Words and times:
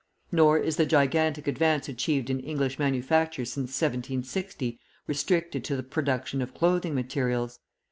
Nor 0.31 0.57
is 0.57 0.77
the 0.77 0.87
gigantic 0.87 1.45
advance 1.47 1.87
achieved 1.87 2.31
in 2.31 2.39
English 2.39 2.79
manufacture 2.79 3.45
since 3.45 3.79
1760 3.79 4.79
restricted 5.05 5.63
to 5.65 5.75
the 5.75 5.83
production 5.83 6.41
of 6.41 6.55
clothing 6.55 6.95
materials. 6.95 7.59